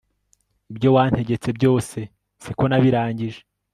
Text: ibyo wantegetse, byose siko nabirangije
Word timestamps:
ibyo 0.71 0.89
wantegetse, 0.95 1.49
byose 1.57 1.97
siko 2.43 2.63
nabirangije 2.69 3.41